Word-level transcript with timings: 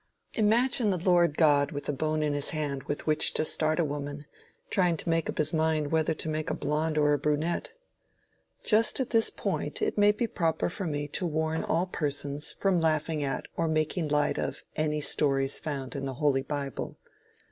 Imagine 0.33 0.89
the 0.89 0.97
Lord 0.97 1.37
God 1.37 1.71
with 1.71 1.87
a 1.87 1.93
bone 1.93 2.23
in 2.23 2.33
his 2.33 2.49
hand 2.49 2.81
with 2.85 3.05
which 3.05 3.35
to 3.35 3.45
start 3.45 3.79
a 3.79 3.83
woman, 3.85 4.25
trying 4.71 4.97
to 4.97 5.07
make 5.09 5.29
up 5.29 5.37
his 5.37 5.53
mind 5.53 5.91
whether 5.91 6.15
to 6.15 6.27
make 6.27 6.49
a 6.49 6.55
blonde 6.55 6.97
or 6.97 7.13
a 7.13 7.19
brunette! 7.19 7.73
Just 8.63 8.99
at 8.99 9.11
this 9.11 9.29
point 9.29 9.79
it 9.79 9.99
may 9.99 10.11
be 10.11 10.25
proper 10.25 10.69
for 10.69 10.87
me 10.87 11.07
to 11.09 11.27
warn 11.27 11.63
all 11.63 11.85
persons 11.85 12.51
from 12.53 12.81
laughing 12.81 13.23
at 13.23 13.47
or 13.55 13.67
making 13.67 14.07
light 14.07 14.39
of, 14.39 14.63
any 14.75 15.01
stories 15.01 15.59
found 15.59 15.95
in 15.95 16.07
the 16.07 16.15
"Holy 16.15 16.41
Bible." 16.41 16.97